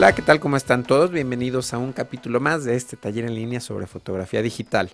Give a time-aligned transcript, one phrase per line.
[0.00, 0.40] Hola, ¿qué tal?
[0.40, 1.10] ¿Cómo están todos?
[1.10, 4.90] Bienvenidos a un capítulo más de este taller en línea sobre fotografía digital.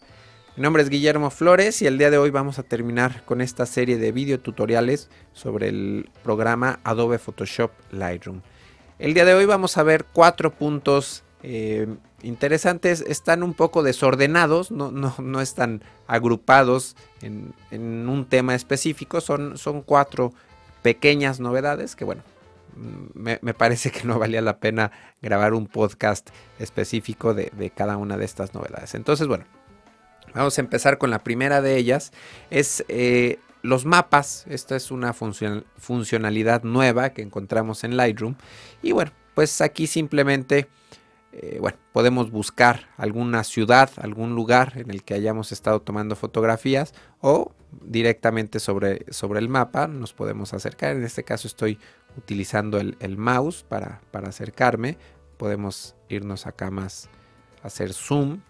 [0.57, 3.67] Mi nombre es Guillermo Flores y el día de hoy vamos a terminar con esta
[3.67, 8.41] serie de videotutoriales sobre el programa Adobe Photoshop Lightroom.
[8.99, 11.87] El día de hoy vamos a ver cuatro puntos eh,
[12.25, 13.01] interesantes.
[13.03, 17.55] Están un poco desordenados, no, no, están agrupados en,
[18.09, 19.21] un tema específico.
[19.21, 20.33] Son, son cuatro
[20.83, 22.25] pequeñas novedades que, bueno,
[22.77, 28.25] me, parece que no valía la pena grabar un podcast específico de, cada una de
[28.25, 28.95] estas novedades.
[28.95, 29.45] Entonces, bueno,
[30.35, 32.13] vamos a empezar con la primera de ellas.
[32.51, 34.45] Es eh, los mapas.
[34.49, 38.37] Esta es una funcionalidad nueva que encontramos en Lightroom.
[38.83, 40.69] Y bueno, pues aquí simplemente...
[41.39, 46.95] Eh, bueno, podemos buscar alguna ciudad, algún lugar en el que hayamos estado tomando fotografías
[47.21, 47.53] o
[47.83, 50.97] directamente sobre, sobre el mapa nos podemos acercar.
[50.97, 51.79] En este caso estoy
[52.17, 54.99] utilizando el, mouse para, acercarme.
[55.37, 57.09] Podemos irnos acá más,
[57.63, 58.41] hacer zoom.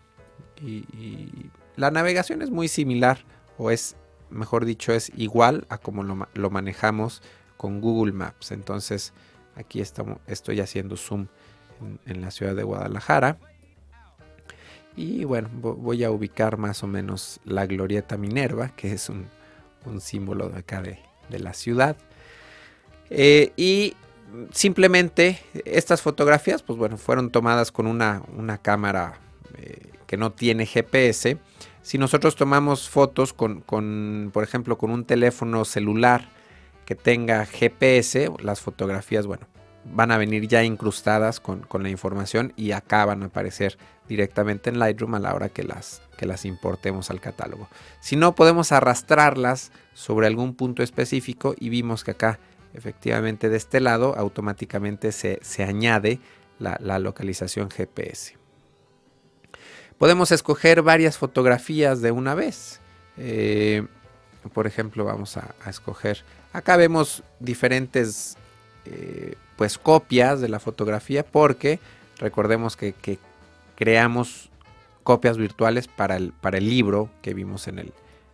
[0.60, 3.18] Y, la navegación es muy similar,
[3.58, 3.96] o es,
[4.30, 7.22] mejor dicho, es igual a como lo, manejamos
[7.58, 8.50] con Google Maps.
[8.52, 9.12] Entonces,
[9.56, 11.26] aquí estamos, estoy haciendo zoom
[12.06, 13.38] en, la ciudad de Guadalajara.
[14.96, 19.26] Y bueno, voy a ubicar más o menos la glorieta Minerva, que es un,
[20.00, 21.96] símbolo de acá de, de la ciudad.
[23.10, 23.94] Eh, y
[24.52, 28.22] simplemente estas fotografías, pues bueno, fueron tomadas con una,
[28.62, 29.18] cámara
[29.58, 31.38] eh, que no tiene GPS.
[31.82, 33.62] Si nosotros tomamos fotos con,
[34.32, 36.28] por ejemplo, con un teléfono celular
[36.84, 39.46] que tenga GPS, las fotografías, bueno,
[39.92, 44.78] van a venir ya incrustadas con, la información y acá van a aparecer directamente en
[44.78, 47.68] Lightroom a la hora que las, que las importemos al catálogo.
[48.00, 52.38] Si no, podemos arrastrarlas sobre algún punto específico y vimos que acá
[52.74, 56.20] efectivamente de este lado automáticamente se, añade
[56.58, 58.36] la, localización GPS.
[59.98, 62.80] Podemos escoger varias fotografías de una vez.
[63.16, 63.86] Eh,
[64.52, 66.22] por ejemplo, vamos a, escoger.
[66.52, 68.36] Acá vemos diferentes
[68.86, 71.78] eh, pues copias de la fotografía porque
[72.18, 72.94] recordemos que,
[73.74, 74.50] creamos
[75.02, 77.92] copias virtuales para el, para el libro que vimos en el,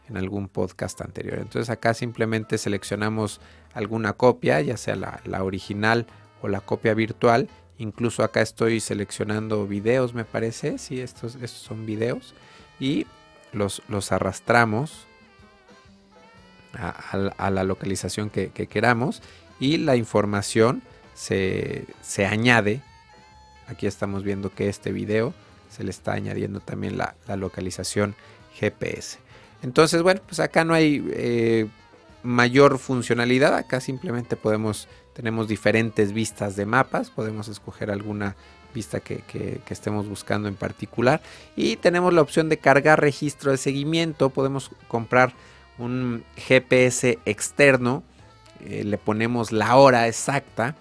[0.08, 1.38] en algún podcast anterior.
[1.38, 3.40] Entonces acá simplemente seleccionamos
[3.74, 6.06] alguna copia, ya sea la, original
[6.42, 7.48] o la copia virtual.
[7.78, 10.78] Incluso acá estoy seleccionando videos, me parece.
[10.78, 12.34] Sí, estos, estos son videos.
[12.78, 13.06] Y
[13.52, 15.06] los, los arrastramos
[16.74, 19.22] a, la localización que, queramos.
[19.62, 20.82] Y la información
[21.14, 21.86] se,
[22.28, 22.80] añade.
[23.68, 25.34] Aquí estamos viendo que este video
[25.70, 28.16] se le está añadiendo también la, la localización
[28.58, 29.18] GPS.
[29.62, 31.68] Entonces, bueno, pues acá no hay eh,
[32.24, 33.54] mayor funcionalidad.
[33.54, 37.10] Acá simplemente podemos, tenemos diferentes vistas de mapas.
[37.10, 38.34] Podemos escoger alguna
[38.74, 41.22] vista que, estemos buscando en particular.
[41.54, 44.30] Y tenemos la opción de cargar registro de seguimiento.
[44.30, 45.34] Podemos comprar
[45.78, 48.02] un GPS externo.
[48.62, 50.76] Eh, le ponemos la hora exacta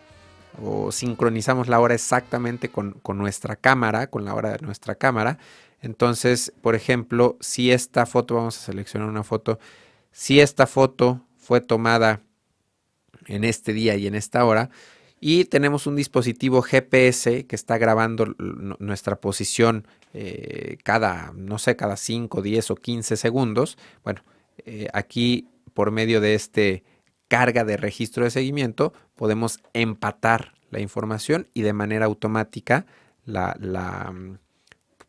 [0.61, 5.37] o sincronizamos la hora exactamente con, con, nuestra cámara, con la hora de nuestra cámara.
[5.81, 9.59] Entonces, por ejemplo, si esta foto, vamos a seleccionar una foto,
[10.11, 12.21] si esta foto fue tomada
[13.27, 14.69] en este día y en esta hora,
[15.23, 18.35] y tenemos un dispositivo GPS que está grabando
[18.79, 23.77] nuestra posición eh, cada, no sé, cada 5, 10 o 15 segundos.
[24.03, 24.23] Bueno,
[24.65, 26.83] eh, aquí por medio de este
[27.31, 32.85] carga de registro de seguimiento podemos empatar la información y de manera automática
[33.23, 33.55] la,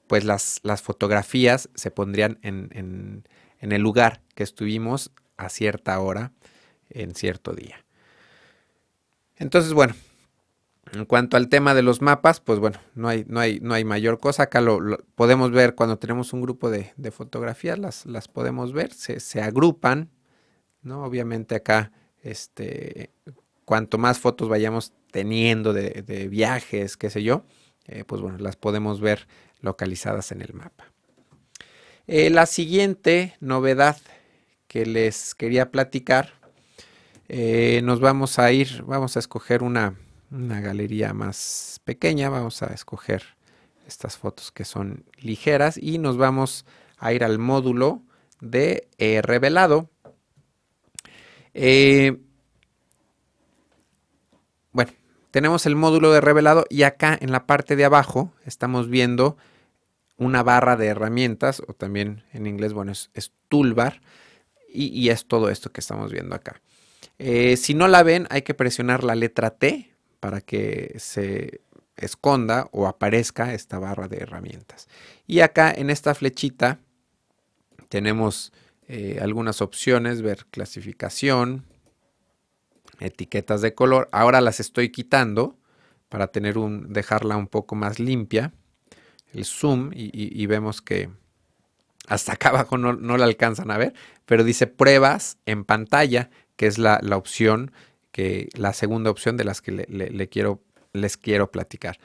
[0.06, 3.24] pues las, fotografías se pondrían en,
[3.58, 6.30] el lugar que estuvimos a cierta hora
[6.90, 7.84] en cierto día.
[9.34, 9.94] Entonces, bueno,
[10.92, 13.84] en cuanto al tema de los mapas, pues bueno, no hay, no hay, no hay
[13.84, 14.44] mayor cosa.
[14.44, 14.78] Acá lo,
[15.16, 20.10] podemos ver cuando tenemos un grupo de, fotografías, las, las, podemos ver, se, agrupan,
[20.82, 21.02] ¿no?
[21.02, 21.90] Obviamente acá,
[22.22, 23.10] este,
[23.64, 27.44] cuanto más fotos vayamos teniendo de, viajes, qué sé yo,
[27.86, 29.28] eh, pues bueno, las podemos ver
[29.60, 30.86] localizadas en el mapa.
[32.06, 33.96] Eh, la siguiente novedad
[34.66, 36.30] que les quería platicar,
[37.28, 39.96] eh, nos vamos a ir, vamos a escoger una,
[40.30, 43.22] galería más pequeña, vamos a escoger
[43.86, 46.64] estas fotos que son ligeras y nos vamos
[46.96, 48.02] a ir al módulo
[48.40, 48.88] de
[49.22, 49.91] revelado.
[54.72, 54.92] Bueno,
[55.30, 59.36] tenemos el módulo de revelado y acá en la parte de abajo estamos viendo
[60.16, 64.00] una barra de herramientas, o también en inglés, bueno, es, toolbar,
[64.74, 66.62] y, es todo esto que estamos viendo acá.
[67.18, 71.60] Eh, si no la ven, hay que presionar la letra T para que se
[71.96, 74.88] esconda o aparezca esta barra de herramientas.
[75.26, 76.78] Y acá en esta flechita
[77.88, 78.52] tenemos
[78.88, 81.64] eh, algunas opciones, ver clasificación,
[83.00, 84.08] etiquetas de color.
[84.12, 85.56] Ahora las estoy quitando
[86.08, 88.52] para tener un, dejarla un poco más limpia.
[89.32, 91.08] El zoom y, vemos que
[92.06, 93.94] hasta acá abajo no, la alcanzan a ver,
[94.26, 97.72] pero dice pruebas en pantalla, que es la, opción,
[98.10, 100.60] que, la segunda opción de las que le, quiero,
[100.92, 101.98] les quiero platicar.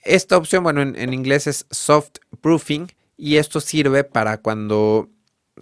[0.00, 5.10] Esta opción, bueno, en, inglés es soft proofing y esto sirve para cuando,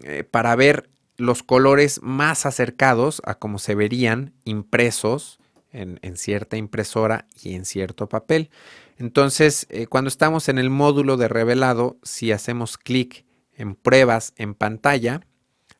[0.02, 5.38] eh, para ver los colores más acercados a como se verían impresos
[5.72, 8.50] en, cierta impresora y en cierto papel.
[8.98, 14.54] Entonces, eh, cuando estamos en el módulo de revelado, si hacemos clic en pruebas en
[14.54, 15.20] pantalla,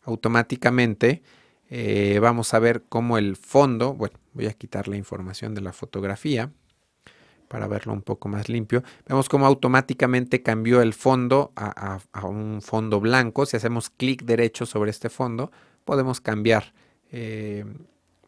[0.03, 1.23] automáticamente
[1.69, 5.73] eh, vamos a ver cómo el fondo, bueno, voy a quitar la información de la
[5.73, 6.51] fotografía
[7.51, 8.85] para verlo un poco más limpio.
[9.09, 13.45] Vemos cómo automáticamente cambió el fondo a, un fondo blanco.
[13.45, 15.51] Si hacemos clic derecho sobre este fondo,
[15.85, 16.73] podemos cambiar
[17.11, 17.65] eh,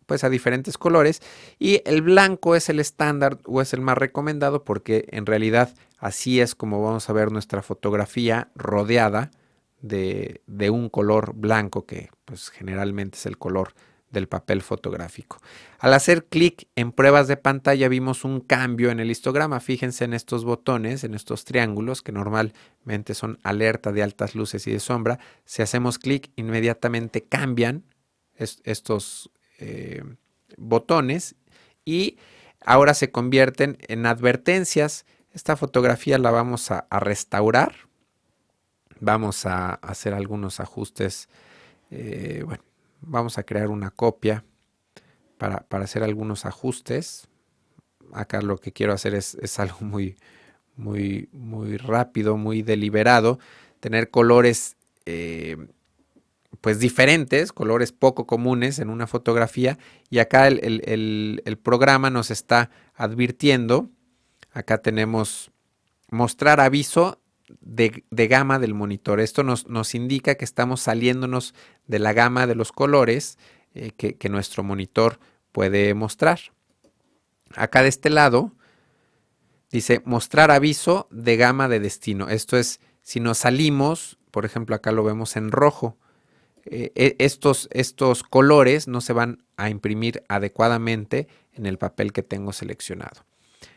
[0.07, 1.23] pues a diferentes colores.
[1.61, 6.41] Y el blanco es el estándar o es el más recomendado porque en realidad así
[6.41, 9.31] es como vamos a ver nuestra fotografía rodeada
[9.83, 13.73] de, de un color blanco que pues generalmente es el color
[14.13, 15.39] del papel fotográfico.
[15.79, 19.59] Al hacer clic en pruebas de pantalla vimos un cambio en el histograma.
[19.59, 24.71] Fíjense en estos botones, en estos triángulos que normalmente son alerta de altas luces y
[24.73, 25.19] de sombra.
[25.45, 27.85] Si hacemos clic inmediatamente cambian
[28.37, 30.03] estos eh,
[30.57, 31.35] botones
[31.85, 32.19] y
[32.65, 35.07] ahora se convierten en advertencias.
[35.33, 37.75] Esta fotografía la vamos a, restaurar.
[39.01, 41.29] Vamos a hacer algunos ajustes.
[41.91, 42.63] Eh, bueno,
[43.03, 44.45] vamos a crear una copia
[45.39, 47.29] para, hacer algunos ajustes.
[48.13, 50.17] Acá lo que quiero hacer es, algo muy,
[50.77, 53.39] muy, muy rápido, muy deliberado.
[53.81, 54.77] Tener colores
[55.07, 55.57] eh,
[56.61, 59.79] pues diferentes, colores poco comunes en una fotografía.
[60.11, 63.91] Y acá el, programa nos está advirtiendo.
[64.53, 65.51] Acá tenemos
[66.11, 67.22] mostrar aviso
[67.61, 69.21] de, gama del monitor.
[69.21, 71.55] Esto nos, nos, indica que estamos saliéndonos
[71.87, 73.39] de la gama de los colores
[73.75, 75.19] eh, que, nuestro monitor
[75.51, 76.41] puede mostrar.
[77.55, 78.53] Acá de este lado
[79.71, 82.29] dice mostrar aviso de gama de destino.
[82.29, 85.97] Esto es si nos salimos, por ejemplo acá lo vemos en rojo.
[86.65, 92.23] Eh, e, estos, estos colores no se van a imprimir adecuadamente en el papel que
[92.23, 93.25] tengo seleccionado.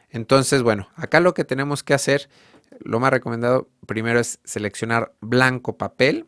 [0.09, 2.29] Entonces, bueno, acá lo que tenemos que hacer
[2.79, 6.25] lo más recomendado primero es seleccionar blanco papel.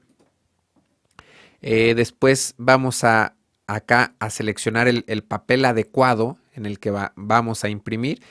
[1.62, 3.36] Eh, después vamos a
[3.66, 8.22] acá a seleccionar el, papel adecuado en el que vamos a imprimir.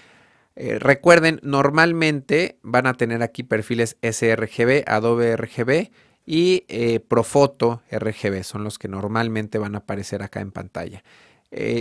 [0.54, 5.90] Eh, recuerden, normalmente van a tener aquí perfiles sRGB, Adobe RGB
[6.24, 8.44] y eh, Profoto RGB.
[8.44, 11.04] Son los que normalmente van a aparecer acá en pantalla.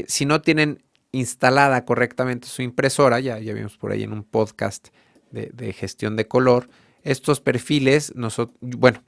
[0.08, 4.90] si no tienen instalada correctamente su impresora, ya, ya vimos por ahí en un podcast
[5.36, 6.70] de, gestión de color,
[7.04, 9.04] estos perfiles, nosotros, bueno,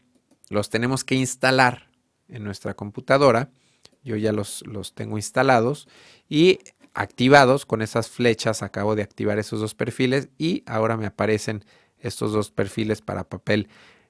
[0.50, 1.90] los tenemos que instalar
[2.28, 3.50] en nuestra computadora.
[4.04, 5.88] Yo ya los, los tengo instalados
[6.30, 6.60] y
[6.94, 8.62] activados con esas flechas.
[8.62, 11.66] Acabo de activar esos dos perfiles y ahora me aparecen
[12.00, 13.68] estos dos perfiles para papel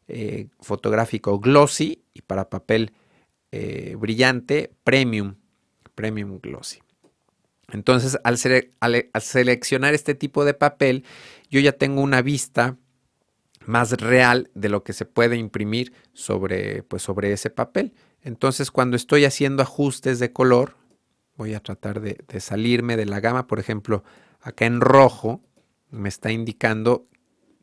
[0.07, 2.93] eh, fotográfico glossy y para papel
[3.51, 5.35] eh, brillante premium,
[5.95, 6.79] premium glossy.
[7.71, 8.37] Entonces, al,
[9.21, 11.03] seleccionar este tipo de papel,
[11.49, 12.77] yo ya tengo una vista
[13.65, 17.93] más real de lo que se puede imprimir sobre, pues, sobre ese papel.
[18.21, 20.75] Entonces, cuando estoy haciendo ajustes de color,
[21.35, 23.47] voy a tratar de, salirme de la gama.
[23.47, 24.03] Por ejemplo,
[24.41, 25.41] acá en rojo
[25.89, 27.07] me está indicando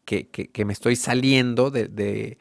[0.04, 0.28] que,
[0.66, 2.36] me estoy saliendo de, de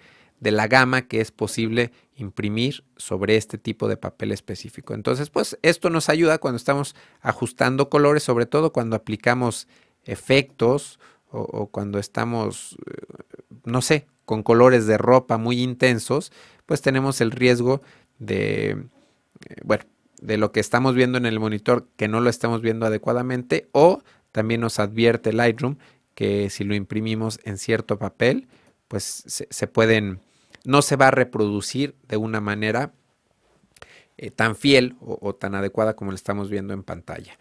[0.51, 4.93] la gama que es posible imprimir sobre este tipo de papel específico.
[4.93, 9.67] Entonces, pues esto nos ayuda cuando estamos ajustando colores, sobre todo cuando aplicamos
[10.05, 10.99] efectos
[11.31, 13.25] o, cuando estamos, eh,
[13.63, 16.31] no sé, con colores de ropa muy intensos,
[16.65, 17.81] pues tenemos el riesgo
[18.19, 19.85] de, eh, bueno,
[20.21, 24.03] de lo que estamos viendo en el monitor que no lo estamos viendo adecuadamente o
[24.31, 25.77] también nos advierte Lightroom
[26.13, 28.47] que si lo imprimimos en cierto papel,
[28.87, 30.19] pues se pueden
[30.63, 32.93] no se va a reproducir de una manera
[34.17, 37.37] eh, tan fiel o, tan adecuada como lo estamos viendo en pantalla.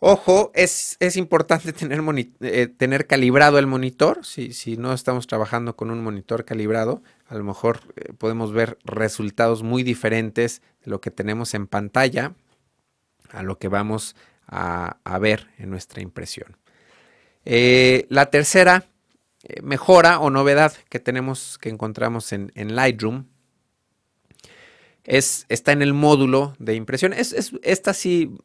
[0.00, 2.02] Ojo, es, importante tener,
[2.40, 4.24] eh, tener, calibrado el monitor.
[4.26, 8.76] Si, si, no estamos trabajando con un monitor calibrado, a lo mejor eh, podemos ver
[8.84, 12.34] resultados muy diferentes de lo que tenemos en pantalla
[13.30, 14.16] a lo que vamos
[14.46, 16.58] a ver en nuestra impresión.
[17.44, 18.84] La tercera
[19.62, 23.26] mejora o novedad que tenemos, que encontramos en, Lightroom,
[25.04, 27.12] es, está en el módulo de impresión.
[27.12, 28.36] Es, esta sí,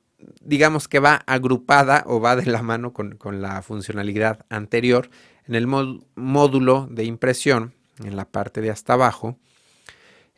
[0.42, 5.10] digamos que va agrupada o va de la mano con, la funcionalidad anterior.
[5.48, 7.74] En el módulo de impresión,
[8.04, 9.38] en la parte de hasta abajo,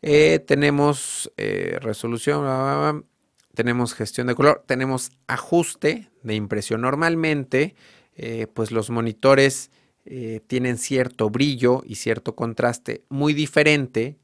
[0.02, 1.32] eh, tenemos
[1.82, 3.06] resolución,
[3.60, 6.80] tenemos gestión de color, tenemos ajuste de impresión.
[6.80, 7.76] Normalmente,
[8.16, 9.70] eh, pues los monitores
[10.06, 14.18] eh, tienen cierto brillo y cierto contraste muy diferente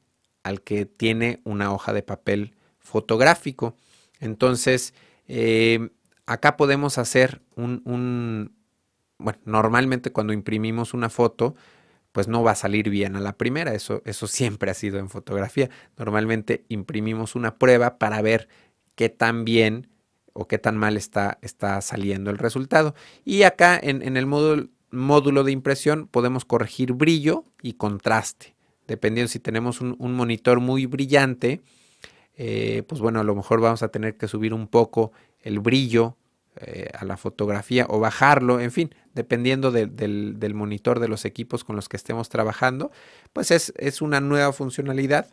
[0.44, 3.76] al que tiene una hoja de papel fotográfico.
[4.20, 4.94] Entonces,
[5.28, 5.90] eh,
[6.26, 8.54] acá podemos hacer un,
[9.18, 11.56] bueno, normalmente cuando imprimimos una foto,
[12.12, 15.10] pues no va a salir bien a la primera, eso, eso siempre ha sido en
[15.10, 15.70] fotografía.
[15.98, 18.48] Normalmente imprimimos una prueba para ver
[18.96, 19.90] qué tan bien
[20.34, 22.94] o qué tan mal está, está saliendo el resultado.
[23.24, 28.56] Y acá en, el módulo, módulo, de impresión podemos corregir brillo y contraste.
[28.88, 31.62] Dependiendo si tenemos un, monitor muy brillante,
[32.38, 35.12] eh, pues bueno, a lo mejor vamos a tener que subir un poco
[35.42, 36.18] el brillo
[36.58, 41.76] eh, a la fotografía o bajarlo, en fin, dependiendo del, monitor de los equipos con
[41.76, 42.92] los que estemos trabajando,
[43.34, 45.28] pues es, es una nueva funcionalidad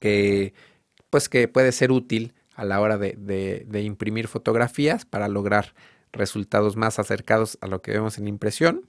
[0.00, 0.54] que,
[1.10, 5.74] pues que puede ser útil a la hora de, imprimir fotografías para lograr
[6.14, 8.88] resultados más acercados a lo que vemos en impresión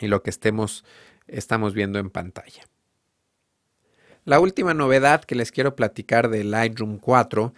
[0.00, 0.84] y lo que estemos,
[1.26, 2.64] estamos viendo en pantalla.
[4.24, 7.52] La última novedad que les quiero platicar de Lightroom 4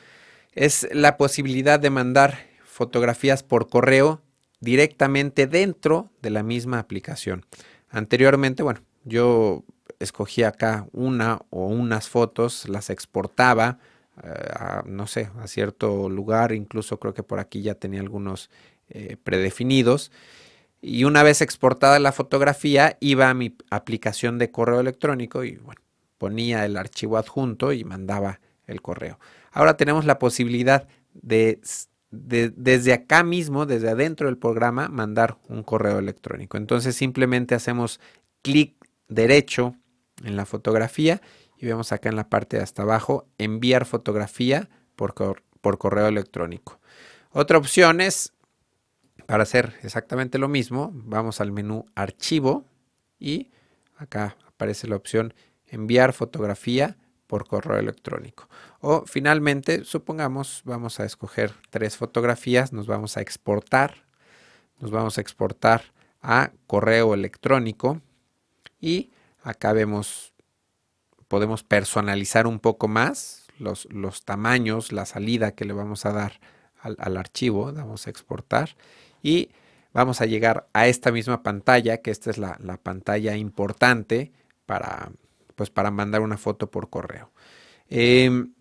[0.52, 4.20] es la posibilidad de mandar fotografías por correo
[4.60, 7.46] directamente dentro de la misma aplicación.
[7.88, 9.64] Anteriormente, bueno, yo
[10.00, 13.78] escogía acá una o unas fotos, las exportaba,
[14.16, 18.50] a, no sé, a cierto lugar, incluso creo que por aquí ya tenía algunos
[18.88, 20.10] eh, predefinidos.
[20.80, 25.58] Y una vez exportada la fotografía, iba a mi aplicación de correo electrónico y
[26.18, 29.18] ponía el archivo adjunto y mandaba el correo.
[29.52, 31.60] Ahora tenemos la posibilidad de,
[32.10, 36.56] de, desde acá mismo, desde adentro del programa, mandar un correo electrónico.
[36.56, 38.00] Entonces simplemente hacemos
[38.42, 38.74] clic
[39.08, 39.74] derecho
[40.24, 41.20] en la fotografía
[41.58, 45.14] y vemos acá en la parte de hasta abajo enviar fotografía por,
[45.60, 46.80] por correo electrónico.
[47.30, 48.32] Otra opción es
[49.26, 52.64] para hacer exactamente lo mismo, vamos al menú archivo
[53.18, 53.50] y
[53.96, 55.34] acá aparece la opción
[55.66, 56.96] enviar fotografía
[57.26, 58.48] por correo electrónico.
[58.80, 64.06] O finalmente, supongamos, vamos a escoger tres fotografías, nos vamos a exportar,
[64.78, 68.00] nos vamos a exportar a correo electrónico
[68.80, 69.10] y
[69.42, 70.32] acá vemos
[71.28, 76.40] podemos personalizar un poco más los, los tamaños, la salida que le vamos a dar
[76.80, 78.76] al, archivo, damos a exportar
[79.22, 79.50] y
[79.92, 84.32] vamos a llegar a esta misma pantalla, que esta es la, pantalla importante
[84.66, 85.10] para,
[85.54, 87.32] pues para mandar una foto por correo.
[87.88, 88.52] Em,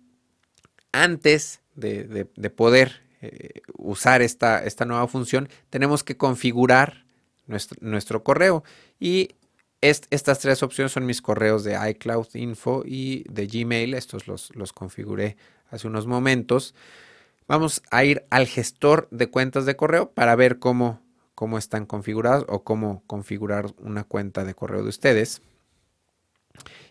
[0.91, 7.05] antes de, poder eh, usar esta, esta, nueva función, tenemos que configurar
[7.48, 8.63] nuestro, nuestro correo
[9.00, 9.36] y
[9.82, 13.94] estas tres opciones son mis correos de iCloud Info y de Gmail.
[13.94, 15.38] Estos los, los configuré
[15.70, 16.74] hace unos momentos.
[17.48, 21.01] Vamos a ir al gestor de cuentas de correo para ver cómo,
[21.36, 25.41] cómo están configurados o cómo configurar una cuenta de correo de ustedes.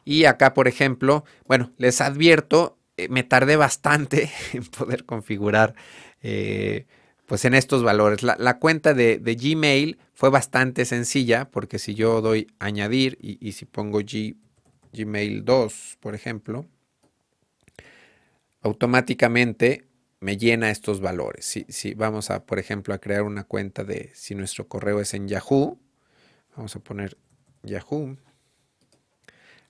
[0.04, 5.74] Y acá, por ejemplo, bueno, les advierto, eh, me tardé bastante en poder configurar
[6.22, 6.86] eh,
[7.26, 8.22] pues en estos valores.
[8.22, 14.00] La, cuenta de, Gmail fue bastante sencilla porque si yo doy añadir y, si pongo
[14.92, 16.66] Gmail 2, por ejemplo,
[18.60, 19.86] automáticamente
[20.20, 21.44] me llena estos valores.
[21.44, 25.14] Si, si, vamos a, por ejemplo, a crear una cuenta de si nuestro correo es
[25.14, 25.78] en Yahoo,
[26.56, 27.16] vamos a poner
[27.62, 28.16] Yahoo,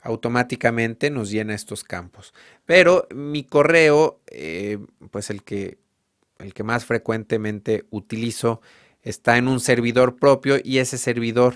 [0.05, 2.35] automáticamente nos llena estos campos.
[2.67, 4.79] Pero mi correo, eh,
[5.11, 5.79] pues el que
[6.45, 8.61] el que más frecuentemente utilizo,
[9.03, 11.55] está en un servidor propio y ese servidor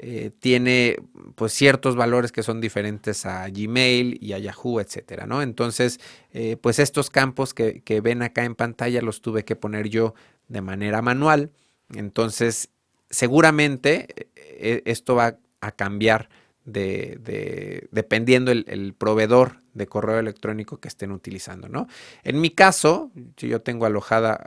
[0.00, 0.96] eh, tiene
[1.34, 5.42] pues ciertos valores que son diferentes a Gmail y a Yahoo, etcétera, ¿no?
[5.42, 5.98] Entonces,
[6.32, 10.14] eh, pues estos campos que, ven acá en pantalla los tuve que poner yo
[10.46, 11.50] de manera manual.
[11.94, 12.68] Entonces,
[13.10, 16.28] seguramente eh, esto va a cambiar
[16.64, 21.86] de, dependiendo el, proveedor de correo electrónico que estén utilizando, ¿no?
[22.24, 24.46] En mi caso, si yo tengo alojada,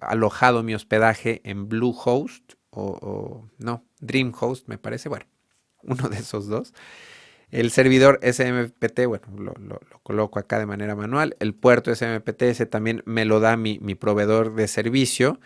[0.00, 5.26] alojado mi hospedaje en Bluehost o, no, DreamHost me parece, bueno,
[5.82, 6.74] uno de esos dos.
[7.50, 11.36] El servidor SMPT, bueno, lo, coloco acá de manera manual.
[11.38, 15.40] El puerto SMPT ese también me lo da mi, proveedor de servicio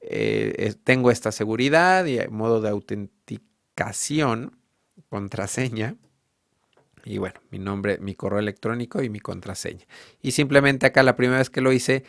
[0.00, 4.56] eh, tengo esta seguridad y modo de autenticación,
[5.08, 5.96] contraseña.
[7.04, 9.86] Y bueno, mi nombre, mi correo electrónico y mi contraseña.
[10.22, 12.04] Y simplemente acá la primera vez que lo hice,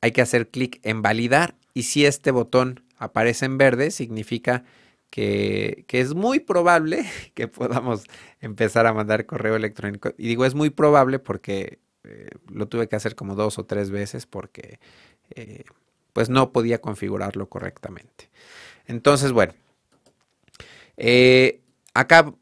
[0.00, 1.56] hay que hacer clic en validar.
[1.74, 4.64] Y si este botón aparece en verde, significa
[5.10, 7.04] que, es muy probable
[7.34, 8.04] que podamos
[8.40, 10.12] empezar a mandar correo electrónico.
[10.16, 13.90] Y digo es muy probable porque eh, lo tuve que hacer como dos o tres
[13.90, 14.78] veces porque
[15.34, 15.64] eh,
[16.12, 18.30] pues no podía configurarlo correctamente.
[18.86, 19.54] Entonces, bueno,
[20.96, 21.60] eh,
[21.94, 22.34] acá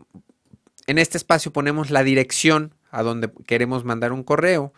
[0.86, 4.72] en este espacio ponemos la dirección a donde queremos mandar un correo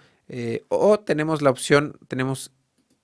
[0.68, 2.52] o tenemos la opción, tenemos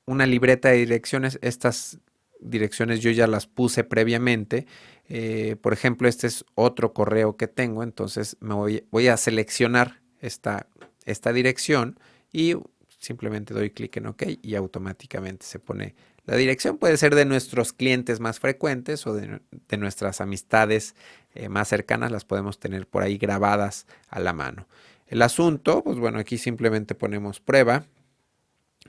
[0.06, 1.98] una libreta de direcciones, estas
[2.40, 4.66] direcciones yo ya las puse previamente.
[5.08, 10.66] Eh, por ejemplo, este es otro correo que tengo, entonces me voy, a seleccionar esta,
[11.04, 11.98] esta dirección
[12.32, 12.54] y
[12.98, 15.94] simplemente doy clic en OK y automáticamente se pone
[16.26, 16.78] la dirección.
[16.78, 19.40] Puede ser de nuestros clientes más frecuentes o de,
[19.76, 20.94] nuestras amistades
[21.34, 24.66] eh, más cercanas, las podemos tener por ahí grabadas a la mano.
[25.06, 27.84] El asunto, pues bueno, aquí simplemente ponemos prueba,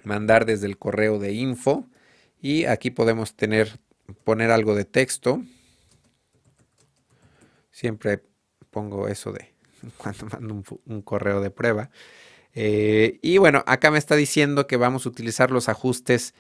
[0.04, 1.88] mandar desde el correo de info
[2.42, 3.80] y aquí podemos tener,
[4.24, 5.42] poner algo de texto.
[7.72, 8.24] Siempre
[8.70, 9.54] pongo eso de
[9.98, 11.90] cuando mando un, correo de prueba.
[12.54, 16.34] Eh, y bueno, acá me está diciendo que vamos a utilizar los ajustes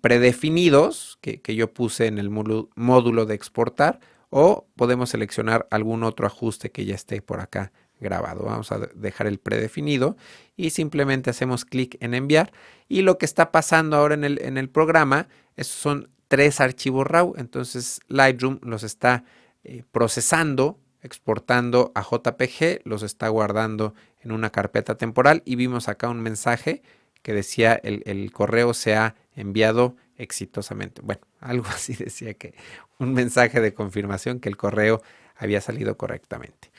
[0.00, 6.26] predefinidos que, que yo puse en el módulo de exportar o podemos seleccionar algún otro
[6.26, 8.44] ajuste que ya esté por acá grabado.
[8.44, 10.16] Vamos a dejar el predefinido
[10.56, 12.52] y simplemente hacemos clic en enviar.
[12.88, 17.34] Y lo que está pasando ahora en el, en el programa son tres archivos RAW.
[17.36, 19.24] Entonces Lightroom los está
[19.64, 26.08] eh, procesando, exportando a JPG, los está guardando en una carpeta temporal y vimos acá
[26.08, 26.82] un mensaje
[27.22, 31.00] que decía el, el correo se ha enviado exitosamente.
[31.02, 32.54] Bueno, algo así decía que
[32.98, 35.02] un mensaje de confirmación que el correo
[35.36, 36.70] había salido correctamente.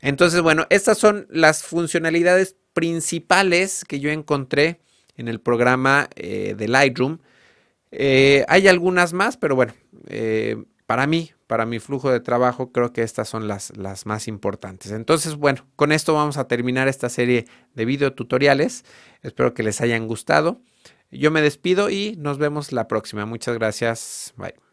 [0.00, 4.80] Entonces, bueno, estas son las funcionalidades principales que yo encontré
[5.16, 7.18] en el programa eh, de Lightroom.
[7.92, 9.74] Eh, hay algunas más, pero bueno,
[10.08, 14.28] eh, para mí, para mi flujo de trabajo, creo que estas son las, las más
[14.28, 14.92] importantes.
[14.92, 18.84] Entonces, bueno, con esto vamos a terminar esta serie de video tutoriales.
[19.22, 20.62] Espero que les hayan gustado.
[21.10, 23.26] Yo me despido y nos vemos la próxima.
[23.26, 24.32] Muchas gracias.
[24.36, 24.69] Bye.